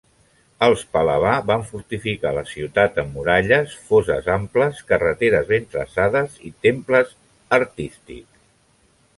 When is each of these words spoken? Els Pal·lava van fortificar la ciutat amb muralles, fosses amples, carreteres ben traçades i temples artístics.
Els 0.67 0.83
Pal·lava 0.95 1.33
van 1.49 1.65
fortificar 1.71 2.31
la 2.37 2.43
ciutat 2.53 2.97
amb 3.03 3.13
muralles, 3.19 3.75
fosses 3.91 4.31
amples, 4.39 4.81
carreteres 4.93 5.47
ben 5.53 5.69
traçades 5.77 6.43
i 6.51 6.55
temples 6.69 7.17
artístics. 7.63 8.45